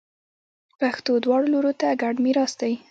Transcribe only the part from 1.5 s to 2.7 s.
لورو ته ګډ میراث